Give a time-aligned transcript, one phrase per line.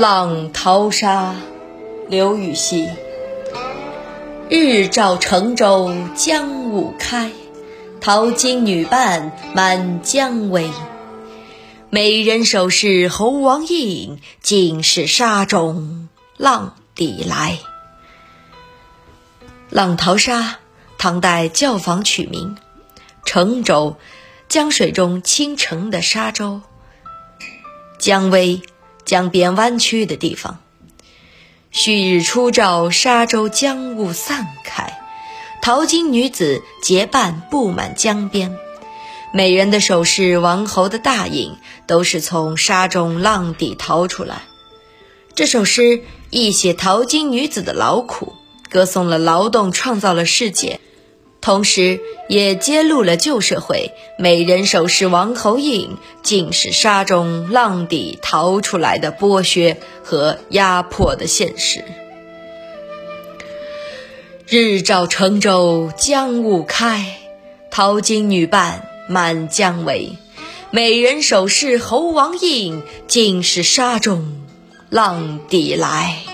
[0.00, 1.34] 浪淘沙，
[2.08, 2.88] 刘禹锡。
[4.48, 7.30] 日照乘舟将雾开，
[8.00, 10.70] 淘金女伴满江威。
[11.90, 16.08] 美人首饰侯王印，尽是沙中
[16.38, 17.58] 浪底来。
[19.68, 20.60] 浪淘沙，
[20.96, 22.56] 唐代教坊曲名。
[23.26, 23.98] 乘舟，
[24.48, 26.62] 江水中倾城的沙洲。
[27.98, 28.62] 江威。
[29.10, 30.60] 江边弯曲的地方，
[31.72, 35.00] 旭日初照，沙洲江雾散开，
[35.60, 38.56] 淘金女子结伴布满江边，
[39.32, 41.56] 美人的首饰、王侯的大印，
[41.88, 44.42] 都是从沙中浪底淘出来。
[45.34, 48.36] 这首诗一写淘金女子的劳苦，
[48.68, 50.78] 歌颂了劳动创造了世界。
[51.40, 61.82] 同时，也揭露了旧社会美人首饰、王侯印，尽是沙中浪底淘出来的剥削和压迫的现实。
[64.46, 67.18] 日照乘舟江雾开，
[67.70, 70.16] 淘金女伴满江围。
[70.72, 74.42] 美人首饰侯王印，尽是沙中
[74.88, 76.29] 浪底来。